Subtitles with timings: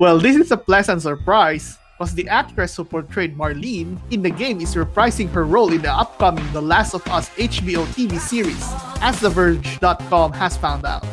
[0.00, 4.58] Well, this is a pleasant surprise because the actress who portrayed Marlene in the game
[4.62, 8.64] is reprising her role in the upcoming The Last of Us HBO TV series,
[9.04, 11.04] as TheVerge.com has found out.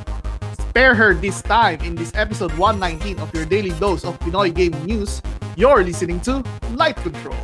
[0.71, 4.85] Spare her this time in this episode 119 of your daily dose of Pinoy gaming
[4.85, 5.21] news.
[5.57, 6.41] You're listening to
[6.71, 7.35] Light Control.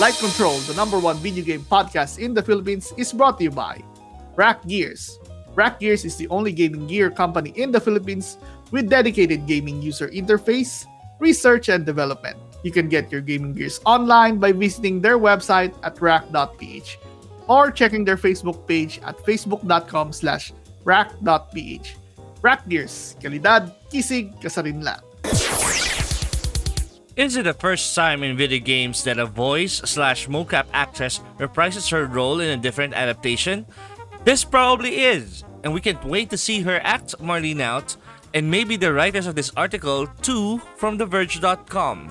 [0.00, 3.52] Light Control, the number one video game podcast in the Philippines, is brought to you
[3.52, 3.84] by
[4.32, 5.20] Rack Gears.
[5.52, 8.40] Rack Gears is the only gaming gear company in the Philippines
[8.72, 10.88] with dedicated gaming user interface,
[11.20, 12.40] research, and development.
[12.64, 16.96] You can get your gaming gears online by visiting their website at rack.ph
[17.46, 20.56] or checking their Facebook page at facebook.com slash
[20.88, 21.96] rack.ph.
[22.40, 25.09] Rack Gears, kalidad, kisig, kasarinlan.
[27.20, 31.90] Is it the first time in video games that a voice slash mocap actress reprises
[31.90, 33.66] her role in a different adaptation?
[34.24, 37.94] This probably is, and we can't wait to see her act Marlene out,
[38.32, 42.08] and maybe the writers of this article too from TheVerge.com.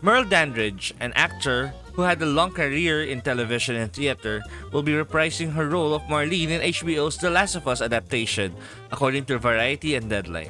[0.00, 4.40] Merle Dandridge, an actor who had a long career in television and theater,
[4.72, 8.56] will be reprising her role of Marlene in HBO's The Last of Us adaptation,
[8.90, 10.48] according to Variety and Deadline.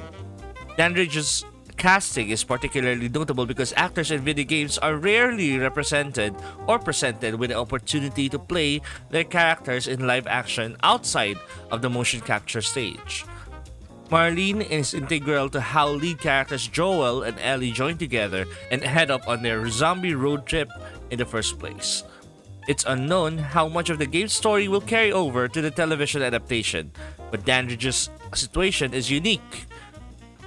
[0.77, 1.43] Dandridge's
[1.81, 6.35] casting is particularly notable because actors in video games are rarely represented
[6.67, 8.79] or presented with the opportunity to play
[9.09, 11.37] their characters in live action outside
[11.71, 13.25] of the motion capture stage.
[14.13, 19.27] Marlene is integral to how lead characters Joel and Ellie join together and head up
[19.27, 20.69] on their zombie road trip
[21.09, 22.03] in the first place.
[22.67, 26.91] It's unknown how much of the game's story will carry over to the television adaptation,
[27.31, 29.65] but Dandridge's situation is unique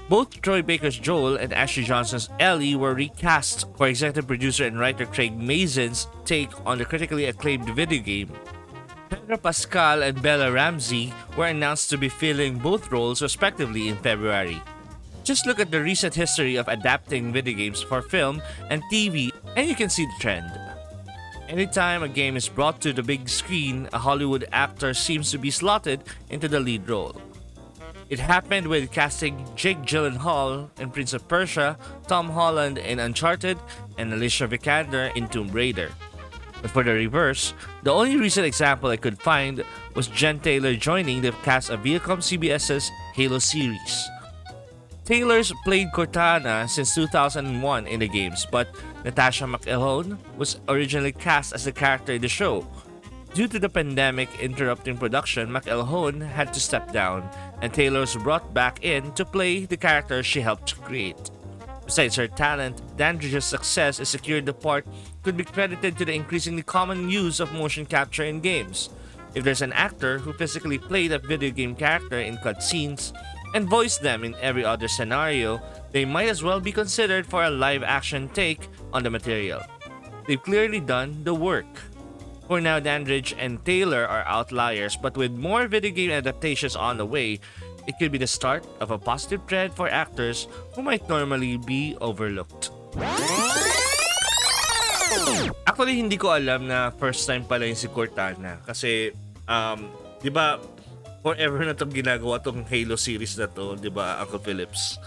[0.09, 5.07] both Troy Baker's Joel and Ashley Johnson's Ellie were recast for executive producer and writer
[5.07, 8.31] Craig Mazin's take on the critically acclaimed video game.
[9.09, 14.61] Pedro Pascal and Bella Ramsey were announced to be filling both roles respectively in February.
[15.23, 19.67] Just look at the recent history of adapting video games for film and TV, and
[19.67, 20.53] you can see the trend.
[21.49, 25.51] Anytime a game is brought to the big screen, a Hollywood actor seems to be
[25.51, 27.17] slotted into the lead role.
[28.11, 33.59] It happened with casting Jake Gyllenhaal in Prince of Persia, Tom Holland in Uncharted,
[33.97, 35.91] and Alicia Vikander in Tomb Raider.
[36.61, 41.23] But for the reverse, the only recent example I could find was Jen Taylor joining
[41.23, 44.09] the cast of Viacom CBS's Halo series.
[45.05, 48.69] Taylor's played Cortana since 2001 in the games, but
[49.05, 52.67] Natasha McElhone was originally cast as the character in the show.
[53.35, 57.29] Due to the pandemic interrupting production, McElhone had to step down,
[57.61, 61.33] and Taylor was brought back in to play the character she helped create.
[61.85, 64.87] Besides her talent, Dandridge's success in securing the part
[65.25, 68.91] could be credited to the increasingly common use of motion capture in games.
[69.35, 73.13] If there's an actor who physically played a video game character in cutscenes
[73.53, 77.51] and voiced them in every other scenario, they might as well be considered for a
[77.51, 79.61] live action take on the material.
[80.29, 81.67] They've clearly done the work.
[82.45, 87.09] For now, Dandridge and Taylor are outliers, but with more video game adaptations on the
[87.09, 87.41] way,
[87.89, 90.47] it could be the start of a positive trend for actors
[90.77, 92.69] who might normally be overlooked.
[95.65, 98.61] Actually, hindi ko alam na first time pala yung si Cortana.
[98.69, 99.17] Kasi,
[99.49, 99.89] um,
[100.21, 100.61] di ba,
[101.25, 105.01] forever na itong ginagawa tong Halo series na to, di ba, Uncle Phillips?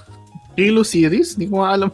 [0.58, 1.38] Halo series?
[1.38, 1.94] Hindi ko nga alam.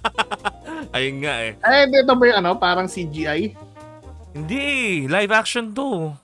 [0.96, 1.52] Ayun nga eh.
[1.60, 3.67] Eh, ito ba yung ano, parang CGI?
[4.38, 6.14] Hindi, live action to.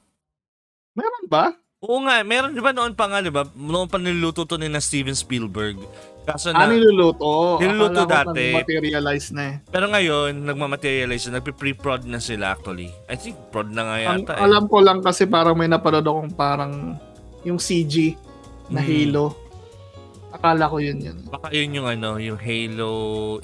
[0.94, 1.50] Meron ba?
[1.82, 3.42] Oo nga, meron 'di ba noon pa nga 'di ba?
[3.58, 5.82] Noon pa niluto to ni na Steven Spielberg.
[6.24, 7.60] Kaso na, ah, niluluto.
[7.60, 8.56] Niluluto Akala dati.
[8.56, 9.54] materialize na eh.
[9.68, 11.42] Pero ngayon, nagmamaterialize na.
[11.42, 12.88] Nagpe-pre-prod na sila actually.
[13.12, 14.32] I think prod na nga yata.
[14.32, 14.44] Ang, eh.
[14.48, 16.96] Alam ko lang kasi parang may napanood akong parang
[17.44, 18.16] yung CG
[18.72, 18.88] na hmm.
[18.88, 19.43] Halo.
[20.34, 21.18] Akala ko yun yun.
[21.30, 22.90] Baka yun yung ano, yung Halo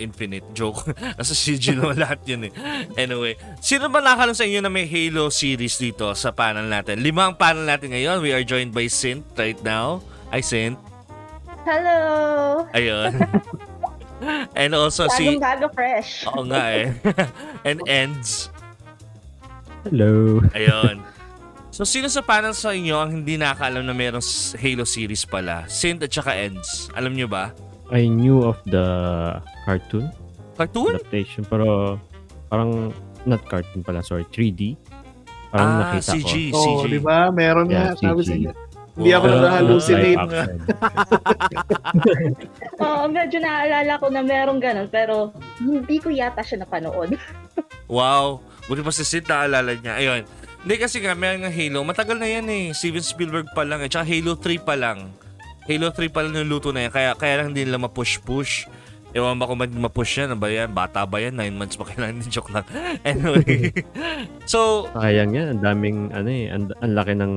[0.02, 0.90] Infinite joke.
[1.18, 2.52] Nasa CG naman lahat yun eh.
[2.98, 6.98] Anyway, sino ba nakalam sa inyo na may Halo series dito sa panel natin?
[6.98, 8.18] Lima ang panel natin ngayon.
[8.18, 10.02] We are joined by Sint right now.
[10.34, 10.74] Hi, Sint.
[11.62, 12.66] Hello!
[12.74, 13.14] Ayun.
[14.58, 15.38] And also Bagong si...
[15.38, 16.26] Bago fresh.
[16.26, 16.90] Oo nga eh.
[17.62, 18.50] And Ends.
[19.86, 20.42] Hello.
[20.52, 21.00] Ayun.
[21.80, 24.20] So, sino sa panel sa inyo ang hindi nakakaalam na mayroong
[24.60, 25.64] Halo series pala?
[25.64, 26.92] Sint at saka Ends.
[26.92, 27.56] Alam nyo ba?
[27.88, 28.84] I knew of the
[29.64, 30.12] cartoon.
[30.60, 31.00] Cartoon?
[31.00, 31.96] Adaptation, pero
[32.52, 32.92] parang
[33.24, 34.76] not cartoon pala, sorry, 3D.
[35.48, 36.60] Parang ah, nakita CG, ko.
[36.60, 36.68] CG.
[36.68, 37.32] Oh, di ba?
[37.32, 38.12] Meron yeah, nga.
[38.12, 38.36] Sabi sa
[39.00, 40.20] Hindi ako uh, na-hallucinate.
[42.84, 47.16] Oo, medyo naaalala ko na meron ganun, pero Hindi ko yata siya napanood.
[47.90, 48.38] Wow.
[48.70, 49.98] Buti pa si Sid naalala niya.
[49.98, 50.22] Ayun.
[50.60, 51.80] Hindi kasi nga, may nga Halo.
[51.80, 52.64] Matagal na yan eh.
[52.76, 53.88] Steven Spielberg pa lang eh.
[53.88, 55.08] Tsaka Halo 3 pa lang.
[55.64, 56.92] Halo 3 pa lang yung luto na yan.
[56.92, 58.68] Kaya, kaya lang hindi nila ma-push-push.
[59.10, 60.30] Ewan ba kung ma- ma-push yan.
[60.30, 60.68] Ano ba yan?
[60.70, 61.32] Bata ba yan?
[61.32, 62.20] 9 months pa kailangan.
[62.36, 62.68] Joke lang.
[63.08, 63.72] Anyway.
[64.44, 65.56] so, Sayang yan.
[65.56, 67.34] Ang daming, ano eh, ang, ang laki ng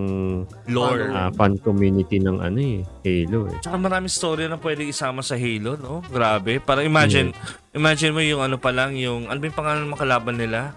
[0.68, 1.08] lore.
[1.08, 3.56] ah, fan community ng ano eh, Halo eh.
[3.64, 6.04] Tsaka maraming story na pwede isama sa Halo, no?
[6.12, 6.60] Grabe.
[6.60, 7.32] Parang imagine,
[7.72, 10.76] imagine mo yung ano pa lang, yung, ano ba yung pangalan ng makalaban nila?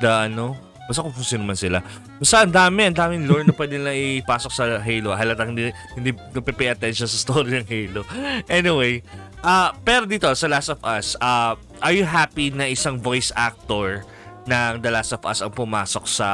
[0.00, 0.71] The ano?
[0.92, 1.80] Basta kung sino man sila.
[2.20, 5.16] Basta ang dami, ang daming lore na pwede nila ipasok sa Halo.
[5.16, 8.04] Halatang hindi, hindi nagpe-pay attention sa story ng Halo.
[8.52, 9.00] Anyway,
[9.40, 14.04] ah pero dito, sa Last of Us, ah are you happy na isang voice actor
[14.44, 16.28] ng The Last of Us ang pumasok sa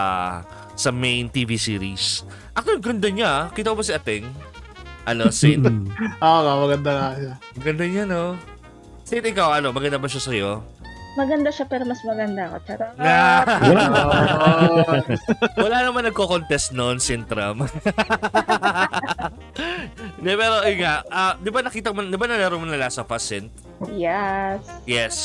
[0.74, 2.26] sa main TV series?
[2.50, 3.30] Actually, ganda niya.
[3.30, 3.44] ah.
[3.54, 4.26] Kita mo ba si Ateng?
[5.06, 5.30] Ano?
[5.38, 5.86] Mm.
[6.18, 7.34] Oo nga, maganda nga siya.
[7.38, 8.34] Ang ganda niya, no?
[9.06, 10.50] Sid, ikaw, ano, maganda ba siya sa'yo?
[11.16, 12.56] Maganda siya pero mas maganda ako.
[12.68, 12.92] Charot.
[13.00, 14.82] Na, Oo.
[15.64, 17.64] wala naman nagko-contest noon, Sintram.
[20.18, 23.00] Hindi, pero yun nga, ah, di ba nakita mo, di ba nalaro mo na Last
[23.00, 23.48] of Us, Sint?
[23.94, 24.60] Yes.
[24.84, 25.16] Yes.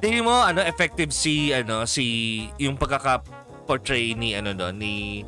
[0.00, 5.26] Tingin mo, ano, effective si, ano, si, yung pagkaka-portray ni, ano doon, ni,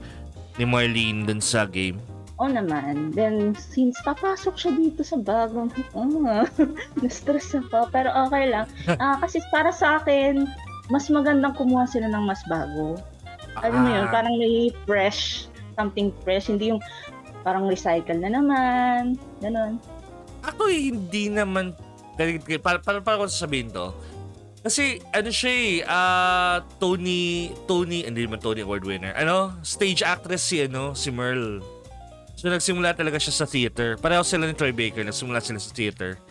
[0.57, 1.99] ni Marlene dun sa game?
[2.39, 3.11] Oo naman.
[3.11, 6.07] Then, since papasok siya dito sa bagong, oh,
[7.03, 7.91] na-stress ako.
[7.91, 8.67] Pero okay lang.
[9.03, 10.47] Ah, kasi para sa akin,
[10.89, 12.95] mas magandang kumuha sila ng mas bago.
[13.59, 14.13] Alam mo yun, Ah.
[14.15, 16.47] parang may fresh, something fresh.
[16.47, 16.83] Hindi yung
[17.43, 19.19] parang recycle na naman.
[19.43, 19.83] Ganon.
[20.47, 21.75] Ako eh, hindi naman
[22.63, 23.91] para para para ko sasabihin to.
[24.59, 29.15] Kasi ano siya eh, ah, Tony Tony hindi naman Tony Award winner.
[29.15, 29.55] Ano?
[29.63, 31.63] Stage actress si ano, si Merle.
[32.39, 33.99] So nagsimula talaga siya sa theater.
[33.99, 36.23] Pareho sila ni Troy Baker, nagsimula sila sa theater.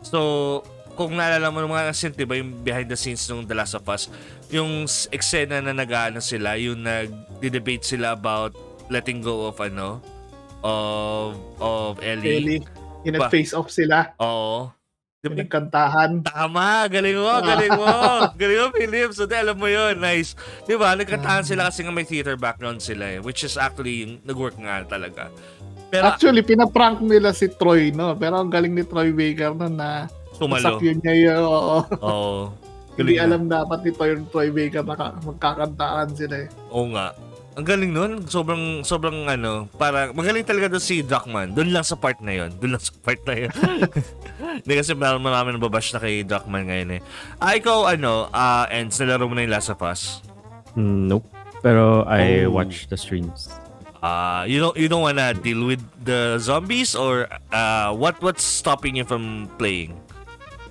[0.00, 0.64] So
[0.96, 3.84] kung naalala mo ng mga scene, diba, yung behind the scenes ng The Last of
[3.84, 4.08] Us,
[4.48, 5.92] yung eksena na nag
[6.24, 8.56] sila, yung nag-debate sila about
[8.88, 10.00] letting go of ano,
[10.64, 12.40] of of Ellie.
[12.40, 12.60] Ellie,
[13.04, 14.16] yung nag-face off sila.
[14.16, 14.72] Oo.
[15.20, 15.44] Yung Diba?
[15.44, 16.24] nagkantahan.
[16.24, 17.84] Tama, galing mo, galing mo.
[18.40, 19.12] galing mo, Philip.
[19.12, 20.32] So, di, alam mo yun, nice.
[20.64, 24.16] Di ba, nagkantahan sila kasi nga may theater background sila eh, which is actually yung
[24.24, 25.28] nag-work nga talaga.
[25.92, 28.16] Pero, Actually, pinaprank nila si Troy, no?
[28.16, 30.80] Pero ang galing ni Troy Baker no, na sumalo.
[30.80, 31.40] sakyan niya yun.
[31.44, 31.76] Oo.
[32.00, 32.34] Oo.
[32.96, 33.28] Hindi nga.
[33.28, 36.48] alam dapat ni Troy, Troy Baker na ka- magkakantaan sila eh.
[36.72, 37.12] Oo nga.
[37.60, 38.12] Ang galing nun.
[38.24, 41.52] Sobrang, sobrang ano, para, magaling talaga doon si Druckmann.
[41.52, 42.48] Doon lang sa part na yun.
[42.56, 43.52] Doon lang sa part na yun.
[44.64, 47.00] Hindi kasi marami, marami nababash na kay Druckmann ngayon eh.
[47.36, 50.24] Ah, ikaw, ano, ah, Ends, nalaro mo na yung Last of Us?
[50.72, 51.28] Mm, nope.
[51.60, 52.56] Pero I Oh.
[52.56, 53.52] watch the streams.
[54.00, 58.96] Uh, you don't you don't wanna deal with the zombies or uh, what what's stopping
[58.96, 59.92] you from playing?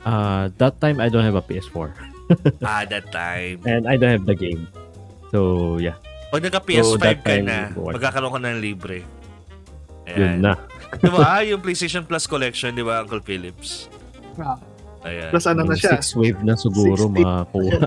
[0.01, 1.93] Uh, that time I don't have a PS4
[2.65, 3.61] ah, that time.
[3.69, 4.65] and I don't have the game.
[5.29, 5.93] So yeah,
[6.29, 9.01] Pag nagka PS5 So, ka time, na, magkakaroon ka ng libre.
[10.05, 10.53] yun na.
[11.01, 11.19] Di ba?
[11.21, 13.89] Ah, yung PlayStation Plus collection, di ba, Uncle Phillips?
[14.37, 14.57] Ah,
[15.01, 15.29] Ayan.
[15.29, 17.13] Plus ano na siya, Six wave na siguro 60.
[17.15, 17.79] makakuha.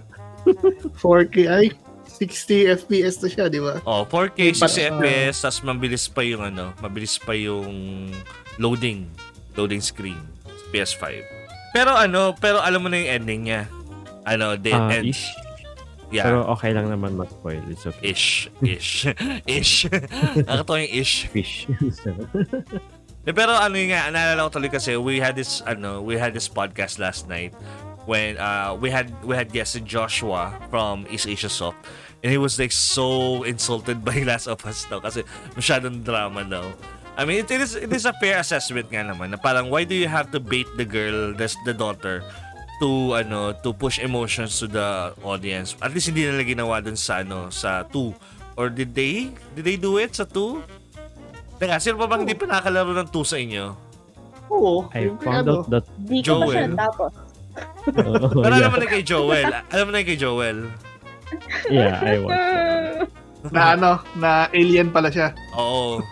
[1.03, 1.67] 4K, ay,
[2.09, 3.83] 60 FPS na siya, di ba?
[3.83, 7.67] Oh, 4K, But, 60 uh, FPS, tas mabilis pa yung ano, mabilis pa yung
[8.57, 9.11] loading,
[9.55, 10.19] loading screen,
[10.71, 11.21] PS5.
[11.73, 13.63] Pero ano, pero alam mo na yung ending niya.
[14.23, 15.11] Ano, dead Ah, end.
[15.11, 15.27] ish.
[16.13, 16.29] Yeah.
[16.29, 17.65] Pero okay lang naman mag-spoil.
[17.73, 18.13] It's okay.
[18.13, 18.53] Ish.
[18.61, 19.09] Ish.
[19.49, 19.89] ish.
[20.45, 21.15] Nakatawa yung ish.
[21.33, 21.67] Fish.
[23.23, 26.35] Eh, pero ano yun nga, naalala ko tuloy kasi we had this, ano, we had
[26.35, 27.55] this podcast last night
[28.07, 31.79] when uh, we had we had guest Joshua from East Asia Soft
[32.23, 36.67] and he was like so insulted by Last of Us daw kasi masyadong drama daw.
[37.13, 39.93] I mean, it is it is a fair assessment nga naman na parang why do
[39.93, 42.25] you have to bait the girl, that's the daughter,
[42.83, 45.79] to ano to push emotions to the audience.
[45.79, 49.79] At least hindi nila ginawa dun sa ano sa 2 or did they did they
[49.79, 50.59] do it sa 2?
[51.63, 53.65] Teka, sino pa bang hindi pa nakalaro ng 2 sa inyo?
[54.51, 54.91] Oo.
[54.91, 56.71] I yung found ano, out that Di ko pa siya Joel.
[56.75, 57.13] natapos.
[58.03, 59.47] oh, Pero alam mo na kay Joel.
[59.71, 60.59] Alam mo na kay Joel.
[61.71, 63.55] yeah, I watched that.
[63.55, 65.31] na ano, na alien pala siya.
[65.55, 66.03] Oo.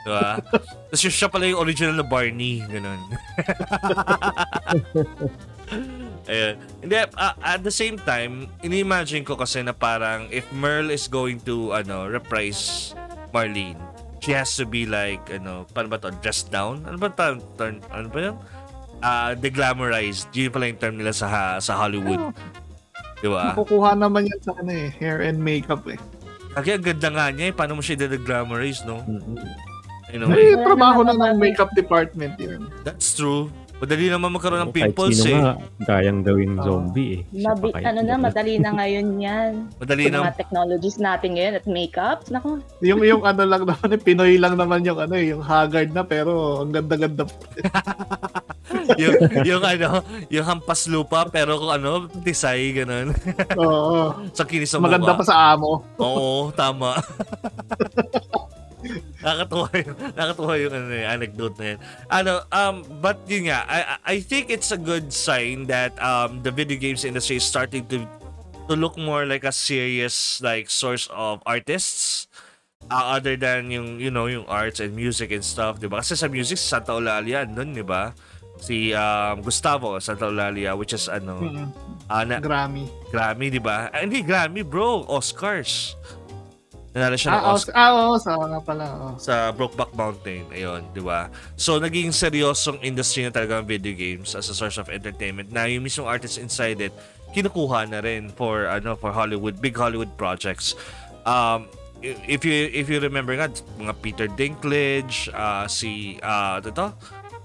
[0.00, 0.40] Diba?
[0.88, 2.62] Tapos yung siya pala yung original na Barney.
[2.64, 3.00] Ganun.
[6.26, 6.54] Ayun.
[6.80, 11.40] Hindi, ah, at the same time, ini-imagine ko kasi na parang if Merle is going
[11.42, 12.92] to, ano, reprise
[13.30, 13.78] Marlene,
[14.18, 16.12] she has to be like, ano, paano ba to?
[16.20, 16.84] Dressed down?
[16.84, 17.40] Ano ba term?
[17.56, 18.36] term ano ba yun?
[19.00, 20.28] Ah, deglamorized.
[20.30, 22.20] Yun pala yung term nila sa ha- sa Hollywood.
[23.16, 23.56] Di ba?
[23.56, 25.96] Makukuha naman yan sa ano eh, hair and makeup eh.
[26.52, 27.54] Kaya ang ganda nga niya eh.
[27.54, 29.00] Paano mo siya deglamorize, no?
[29.00, 29.40] Mhm.
[30.10, 32.66] Anyway, May trabaho na ng makeup department yun.
[32.82, 33.46] that's true.
[33.80, 35.40] Madali naman magkaroon ng Kahit pimples sino eh.
[35.40, 35.52] nga,
[35.88, 37.20] kayang gawing zombie eh.
[37.32, 39.52] Mabi, ano na, madali na ngayon yan.
[39.80, 40.18] Madali Sa na.
[40.28, 42.18] mga technologies natin ngayon at makeup.
[42.28, 45.96] Nako, Yung yung ano lang naman, eh, Pinoy lang naman yung ano eh, yung haggard
[45.96, 47.24] na pero ang ganda-ganda.
[49.00, 49.16] yung,
[49.48, 53.16] yung ano, yung hampas lupa pero kung ano, tisay, ganun.
[53.56, 54.12] Oo.
[54.36, 55.80] sa kinis Maganda pa sa amo.
[55.96, 57.00] Oo, tama.
[59.20, 61.78] Nakakatuwa yung, nakakatuwa yung ano, yung anecdote na yun.
[62.08, 63.78] Ano, um, but yun nga, I,
[64.16, 68.04] I- think it's a good sign that um, the video games industry is starting to
[68.68, 72.30] to look more like a serious like source of artists
[72.86, 76.00] uh, other than yung you know yung arts and music and stuff, 'di ba?
[76.00, 78.14] Kasi sa music si Santa Eulalia doon, 'di ba?
[78.60, 81.66] Si um, Gustavo Santa Eulalia which is ano, Mm,
[82.06, 82.86] ah, na, Grammy.
[83.10, 83.88] Grammy, 'di ba?
[83.90, 85.96] Ah, hindi Grammy, bro, Oscars.
[86.90, 88.84] Nanalo siya ng Ah, Oscar oh, ah, oo, sa nga pala.
[88.98, 89.14] Oh.
[89.14, 90.50] sa Brokeback Mountain.
[90.50, 91.30] Ayun, 'di ba?
[91.54, 95.54] So naging seryosong industry na talaga ang video games as a source of entertainment.
[95.54, 96.94] Na yung mismong artists inside it
[97.30, 100.74] kinukuha na rin for ano for Hollywood, big Hollywood projects.
[101.22, 101.70] Um
[102.02, 103.46] if you if you remember nga
[103.78, 106.88] mga Peter Dinklage, ah, si ah ano to?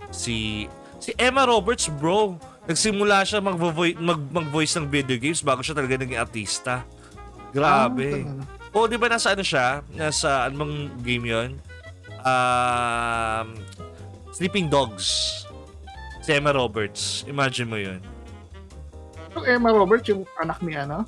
[0.10, 0.66] Si
[0.98, 2.34] si Emma Roberts, bro.
[2.66, 6.82] Nagsimula siya mag-voice mag, mag-voice ng video games bago siya talaga naging artista.
[7.54, 8.26] Grabe.
[8.26, 9.80] Ah, O, di ba nasa ano siya?
[9.96, 11.50] Nasa anong game yon?
[12.28, 13.56] Um,
[14.36, 15.32] Sleeping Dogs.
[16.20, 17.24] Si Emma Roberts.
[17.24, 18.04] Imagine mo yun.
[19.32, 21.08] Yung Emma Roberts, yung anak ni ano?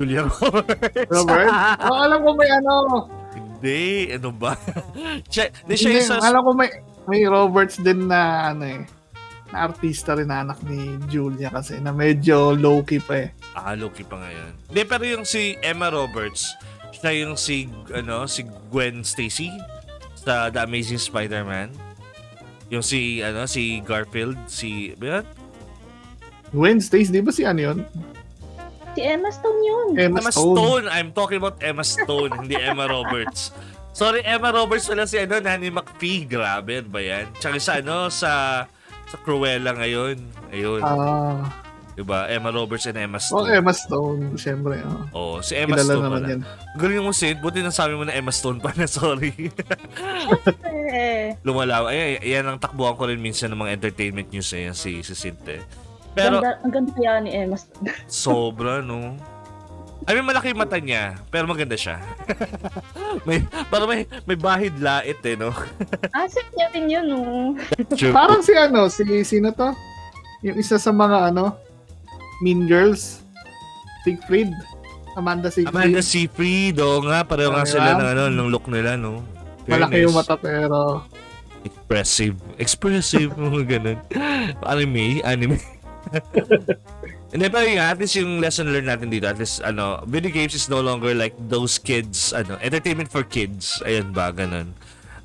[0.00, 1.12] Julia Roberts.
[1.12, 1.52] Robert?
[1.84, 2.74] oh, alam ko may ano.
[3.36, 4.08] Hindi.
[4.16, 4.56] Ano ba?
[5.32, 6.24] siya, di siya Hindi, isa...
[6.24, 6.72] alam ko may
[7.04, 8.80] may Roberts din na ano eh
[9.48, 13.28] na artista rin na anak ni Julia kasi na medyo low-key pa eh.
[13.60, 14.52] Ah, Loki pa ngayon.
[14.70, 16.54] Hindi, pero yung si Emma Roberts,
[16.92, 19.50] siya yung si, ano, si Gwen Stacy
[20.14, 21.72] sa The Amazing Spider-Man.
[22.68, 25.26] Yung si, ano, si Garfield, si, ba yun?
[26.50, 27.78] Wednesdays, di ba si ano yun?
[28.98, 29.86] si Emma Stone yun.
[29.94, 30.56] Emma, Emma Stone.
[30.58, 30.84] Stone.
[30.90, 33.54] I'm talking about Emma Stone, hindi Emma Roberts.
[33.94, 36.26] Sorry, Emma Roberts pala si ano, Nanny McPhee.
[36.26, 37.30] Grabe, ba yan?
[37.38, 38.64] Tsaka sa ano, sa
[39.06, 40.18] sa Cruella ngayon.
[40.50, 41.46] Ayun, Ah,
[42.06, 42.30] diba?
[42.30, 43.46] Emma Roberts and Emma oh, Stone.
[43.50, 44.78] Emma Stone, syempre.
[44.86, 45.02] Oh.
[45.10, 46.30] Oh, si Emma Kilala Stone naman pala.
[46.30, 46.40] yan.
[46.78, 47.38] Galing mo, Sid.
[47.42, 49.34] Buti nang sabi mo na Emma Stone pa na, sorry.
[51.42, 51.90] Lumalaw.
[51.90, 55.42] Ay, yan ang takbuhan ko rin minsan ng mga entertainment news eh, si, si Sid
[55.50, 55.62] eh.
[56.14, 57.90] Pero, ganda, ang ganda kaya ni Emma Stone.
[58.06, 59.18] Sobra, no?
[60.08, 62.00] I mean, malaki yung mata niya, pero maganda siya.
[63.28, 65.52] may, para may, may bahid lait eh, no?
[66.16, 67.20] Asset niya rin yun, no?
[68.14, 69.74] Parang si ano, si sino to?
[70.46, 71.58] Yung isa sa mga ano,
[72.40, 73.22] Mean Girls.
[74.04, 74.52] Siegfried.
[75.18, 75.74] Amanda Siegfried.
[75.74, 79.26] Amanda Seyfried, oo nga, pareho nga sila ng, ano, ng look nila, no?
[79.66, 80.30] Malaki yung Fairness.
[80.30, 81.02] mata pero
[81.66, 82.38] Expressive.
[82.56, 83.98] Expressive, mga ganun.
[84.62, 85.58] Anime, anime.
[87.34, 90.54] Hindi, pero yun, at least yung lesson learned natin dito, at least, ano, video games
[90.56, 93.82] is no longer like those kids, ano, entertainment for kids.
[93.84, 94.72] Ayun ba, ganun.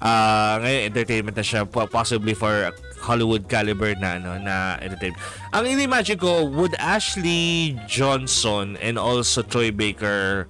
[0.03, 5.19] Ah, ngayon, entertainment na siya, po- possibly for Hollywood caliber na, ano, na entertainment.
[5.51, 10.47] Ang in-imagine ko, would Ashley Johnson and also Troy Baker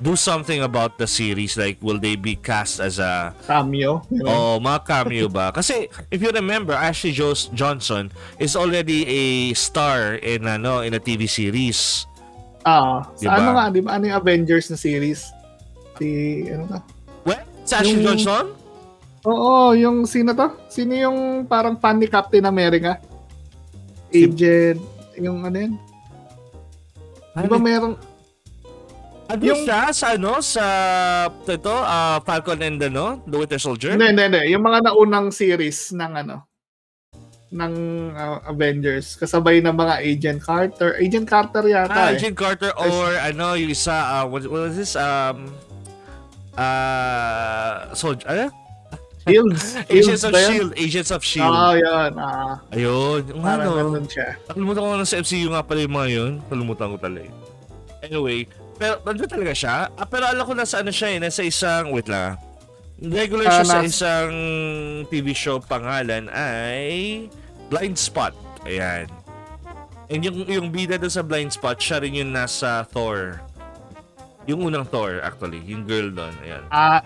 [0.00, 1.54] do something about the series?
[1.54, 4.00] Like, will they be cast as a cameo.
[4.24, 5.52] Oh, mga cameo ba?
[5.52, 8.08] Kasi if you remember, Ashley Jos- Johnson
[8.40, 9.22] is already a
[9.52, 12.08] star in ano in a TV series.
[12.64, 13.36] Ah, sa Diba?
[13.36, 14.00] ano nga, di ba?
[14.00, 15.28] Ano yung Avengers na series?
[16.00, 16.08] Si,
[16.48, 16.80] ano to?
[17.28, 17.44] What?
[17.68, 18.63] Si Ashley Yung- Johnson?
[19.24, 20.52] Oo, yung sino to?
[20.68, 23.00] Sino yung parang fan ni Captain America?
[24.10, 24.78] Agent,
[25.16, 25.74] yung ano yun?
[27.34, 27.96] Di ba meron,
[29.24, 30.64] Ano yung- siya sa ano sa
[31.42, 33.90] ito ah, Falcon and ano, The Winter Soldier?
[33.90, 34.42] hindi, hindi, hindi.
[34.52, 36.44] Yung mga naunang series ng ano,
[37.50, 37.74] ng
[38.12, 39.16] ah, Avengers.
[39.16, 41.00] Kasabay ng mga Agent Carter.
[41.00, 42.20] Agent Carter yata Ah, eh.
[42.20, 45.48] Agent Carter or ano yung isa ah, what, what was this um
[46.54, 48.46] uh soldier ano?
[49.26, 49.62] Shields.
[49.88, 50.32] Agents of?
[50.34, 51.48] Shield, Agents of Shield.
[51.48, 52.12] Oo, yun.
[52.14, 54.04] Ah, Ayun, yung parang ano.
[54.04, 54.36] siya.
[54.44, 56.32] Nakalimutan ko na sa MCU nga pala yung mga yun.
[56.40, 57.24] Nakalimutan ko talaga.
[57.24, 57.32] eh.
[58.02, 58.38] Anyway,
[58.74, 59.88] pero nandun talaga siya.
[59.90, 62.34] Ah, pero alam ko nasa ano siya eh, nasa isang, wait lang.
[62.34, 62.52] ah.
[62.96, 64.32] Regular Ah, siya sa nas- isang
[65.08, 67.26] TV show pangalan ay
[67.66, 68.36] Blind Spot.
[68.62, 69.08] Ayan.
[70.06, 73.40] And yung, yung bida doon sa Blind Spot, siya rin yung nasa Thor.
[74.44, 75.64] Yung unang Thor, actually.
[75.64, 76.36] Yung girl doon.
[76.38, 76.60] Ayan.
[76.68, 77.00] Ah,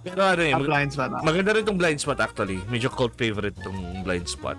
[0.00, 1.20] Pero ano eh, mag- appliance ba na?
[1.20, 2.58] maganda rin tong Blind Spot actually.
[2.66, 4.56] Medyo cult favorite tong Blind Spot.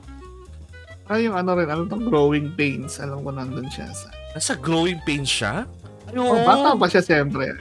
[1.06, 2.98] Ah, yung ano rin, ano tong Growing Pains.
[2.98, 4.08] Alam ko nandun siya sa...
[4.32, 5.68] Nasa growing pains siya?
[6.08, 7.60] Ay, Oh, bata pa siya siyempre.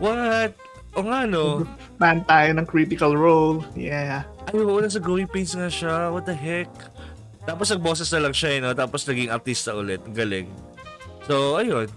[0.00, 0.56] What?
[0.96, 1.68] O nga no.
[2.00, 3.60] Fan tayo ng Critical Role.
[3.76, 4.24] Yeah.
[4.48, 6.08] Ay, oo, nasa Growing Pains nga siya.
[6.08, 6.72] What the heck?
[7.44, 8.72] Tapos nagboses na lang siya, eh, no?
[8.72, 10.00] Tapos naging artista ulit.
[10.10, 10.48] Galing.
[11.28, 11.92] So, ayun.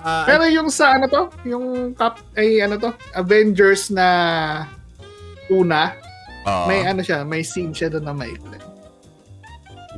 [0.00, 4.06] Ah, Pero yung sa ano to, yung cap ay ano to, Avengers na
[5.50, 5.92] una,
[6.46, 8.58] ah, may ano siya, may scene siya doon na maikli.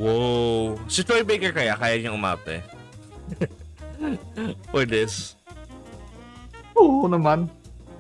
[0.01, 0.81] Wow.
[0.89, 2.65] Si Troy Baker kaya, kaya niyang umarte.
[4.73, 5.37] For this.
[6.75, 7.47] Oo naman.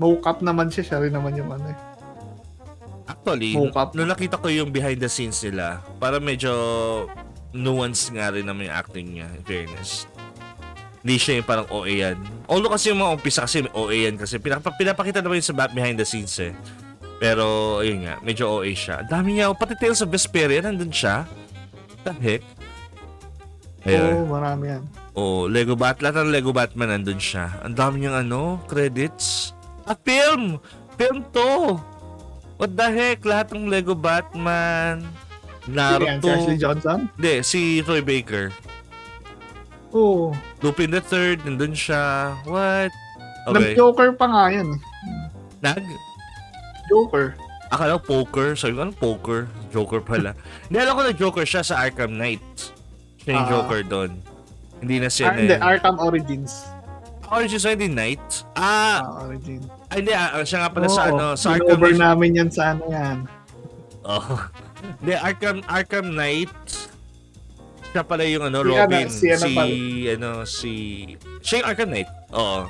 [0.01, 1.79] Mocap naman siya, siya rin naman yung ano eh.
[3.07, 3.93] Actually, Mocap.
[3.93, 6.51] nung nakita ko yung behind the scenes nila, para medyo
[7.53, 10.09] nuance nga rin naman yung acting niya, in fairness.
[11.03, 12.17] Hindi siya yung parang OA yan.
[12.47, 15.75] Although kasi yung mga umpisa kasi OA yan kasi pinapa, pinapakita naman yung sa back
[15.75, 16.55] behind the scenes eh.
[17.19, 19.03] Pero, ayun nga, medyo OA siya.
[19.03, 21.23] Ang dami niya, pati Tales of Vesperia, nandun siya.
[22.03, 22.43] The heck?
[23.83, 24.27] Oo, Ayun.
[24.27, 24.83] marami yan.
[25.15, 27.63] Oh, Lego Bat, lahat ng Lego Batman nandun siya.
[27.63, 29.55] Ang dami niyang ano, credits.
[29.87, 30.59] Ah, film!
[30.99, 31.79] Film to!
[32.59, 33.23] What the heck?
[33.23, 35.03] Lahat ng Lego Batman,
[35.63, 36.19] Sino yan?
[36.19, 36.27] Si Naruto.
[36.27, 36.99] Ashley Johnson?
[37.15, 38.51] Hindi, si Troy Baker.
[39.93, 40.33] Oo.
[40.61, 42.33] Lupin the Third, nandun siya.
[42.45, 42.93] What?
[43.45, 43.75] Okay.
[43.75, 44.69] Nag-Joker pa nga yan.
[45.61, 45.85] Nag?
[46.87, 47.35] Joker.
[47.69, 48.53] Akala ko poker.
[48.53, 49.49] Sabi ko, ano poker?
[49.69, 50.37] Joker pala.
[50.69, 52.45] Hindi, alam ko na Joker siya sa Arkham Knight.
[53.19, 53.51] Siya yung Ah.
[53.51, 54.11] Joker doon.
[54.79, 55.63] Hindi na siya Ah, hindi, na...
[55.63, 56.67] Arkham Origins.
[57.31, 58.21] Origins hindi Knight?
[58.53, 59.65] Ah, Ah, Origins.
[59.89, 60.13] ay, hindi.
[60.13, 61.97] Ah, siya nga pala sa ano, sa Arkham Knight.
[61.97, 63.17] namin yan sa ano yan.
[64.03, 64.27] Oh.
[64.99, 66.51] Hindi, Arkham, Arkham Knight.
[67.93, 69.07] Siya pala yung ano, Si ano, Robin.
[69.13, 69.55] si ano si,
[70.09, 70.73] ano, si...
[71.45, 72.11] Siya yung Arkham Knight.
[72.33, 72.65] Oo.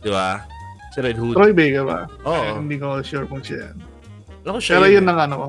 [0.00, 0.48] Di ba?
[0.92, 1.36] Si Red Hood.
[1.36, 2.08] Troy Baker ba?
[2.24, 2.32] Oo.
[2.32, 3.76] Ay, hindi ko sure kung siya yan.
[4.42, 4.96] Alam ko siya Pero yun.
[5.04, 5.48] yun ang ano ko.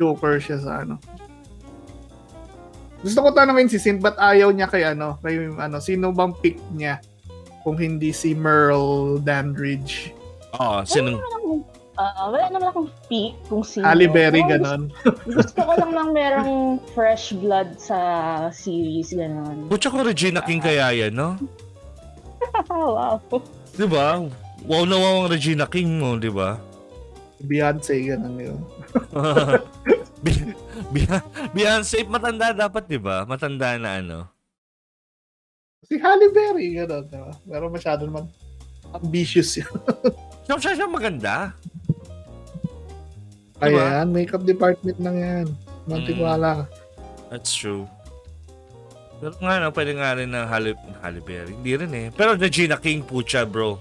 [0.00, 0.96] Joker siya sa ano.
[3.00, 6.60] Gusto ko tanongin si Sint, ba't ayaw niya kay ano, kay ano, sino bang pick
[6.72, 7.00] niya
[7.64, 10.12] kung hindi si Merle Dandridge?
[10.56, 11.18] Oo, sinong...
[11.98, 13.82] Ah, wala naman akong pick kung sino.
[13.82, 14.82] Halle Berry, Oo, ganon.
[15.36, 17.98] Gusto ko lang lang merong fresh blood sa
[18.54, 19.66] series, ganon.
[19.66, 21.34] Butsa ko Regina King kaya yan, no?
[22.70, 23.18] wow.
[23.74, 24.22] Di ba?
[24.64, 26.56] Wow na wow ang Regina King mo, di ba?
[27.42, 28.60] Beyonce, ganon yun.
[31.56, 33.26] Beyonce, matanda dapat, di ba?
[33.26, 34.18] Matanda na ano.
[35.84, 37.04] Si Halle Berry, ganon.
[37.10, 37.34] Diba?
[37.44, 38.30] Pero masyado naman
[38.94, 39.70] ambitious yun.
[40.50, 41.54] So, siya siya maganda.
[43.60, 43.84] Diba?
[43.84, 45.46] Ayan, makeup department lang yan.
[45.84, 46.64] Mantiwala ka.
[47.28, 47.84] That's true.
[49.20, 50.72] Pero nga, no, pwede nga rin ng Halle,
[51.04, 51.52] Halle Berry.
[51.52, 52.06] Hindi rin eh.
[52.08, 53.76] Pero Regina King, pucha, bro.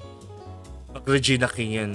[0.91, 1.91] Pag Regina King yan,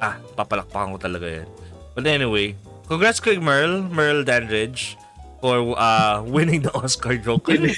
[0.00, 1.48] ah, papalakpakan ko talaga yan.
[1.92, 2.56] But anyway,
[2.88, 4.96] congrats kay Merle, Merle Dandridge,
[5.44, 7.60] for uh, winning the Oscar Joker.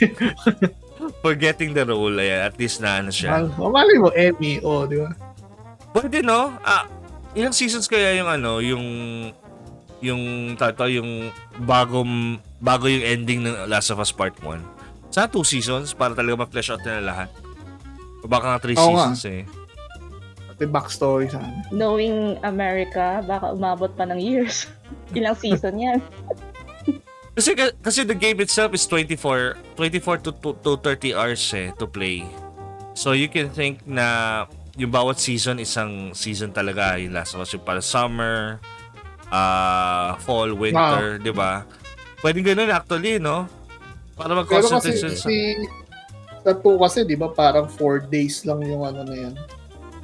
[1.23, 2.15] for getting the role.
[2.15, 3.35] Ayan, at least na ano siya.
[3.35, 5.11] Mal- Mamali mo, Emmy, oh, di ba?
[5.91, 6.55] Pwede, no?
[6.63, 6.87] Ah,
[7.35, 8.85] ilang seasons kaya yung ano, yung
[10.01, 11.29] yung tato, yung
[11.65, 15.13] bagong bago yung ending ng Last of Us Part 1.
[15.13, 17.29] Sana two seasons para talaga ma-flesh out na lahat.
[18.23, 19.11] O baka nga three Oo nga.
[19.13, 19.43] seasons eh.
[20.53, 21.41] Pati backstory sa.
[21.73, 24.69] Knowing America, baka umabot pa ng years.
[25.17, 25.99] Ilang season yan.
[27.31, 31.87] Kasi kasi the game itself is 24 24 to, to, to 30 hours eh to
[31.89, 32.27] play.
[32.93, 34.45] So you can think na
[34.77, 38.61] yung bawat season isang season talaga yung Last of Us yung para summer,
[39.31, 41.64] uh, fall, winter, 'di ba?
[42.21, 43.49] Pwedeng ganun actually, no?
[44.14, 45.57] Para mag-concentrate sa si
[46.40, 49.35] sa 2 kasi, di ba, parang 4 days lang yung ano na yan.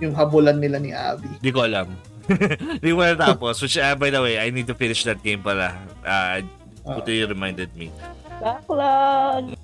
[0.00, 1.28] Yung habulan nila ni Abby.
[1.40, 1.88] Di ko alam.
[2.84, 3.56] Di ko natapos.
[3.64, 5.72] Which, uh, by the way, I need to finish that game pala.
[6.04, 6.44] Uh,
[6.86, 7.02] Ah.
[7.02, 7.90] buti you reminded me.
[8.38, 9.58] Backlog!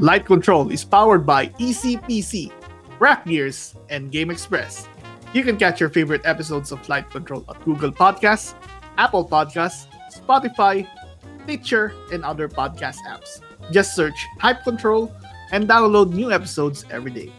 [0.00, 2.52] Light Control is powered by ECPC,
[3.00, 4.84] Rack Gears, and Game Express.
[5.32, 8.54] You can catch your favorite episodes of Light Control at Google Podcasts,
[8.98, 10.88] Apple Podcasts, Spotify,
[11.44, 13.40] Stitcher, and other podcast apps.
[13.70, 15.14] Just search Hype Control
[15.52, 17.32] and download new episodes every day.